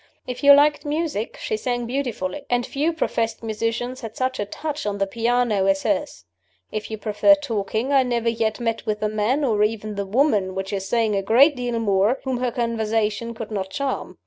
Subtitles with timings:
[0.25, 4.87] If you liked music, she sang beautifully; and few professed musicians had such a touch
[4.87, 6.25] on the piano as hers.
[6.71, 10.55] If you preferred talking, I never yet met with the man (or even the woman,
[10.55, 14.17] which is saying a great deal more) whom her conversation could not charm.